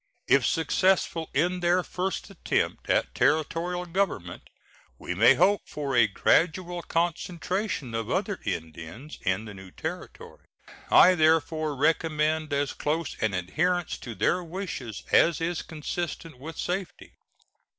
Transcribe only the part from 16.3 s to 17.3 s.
with safety.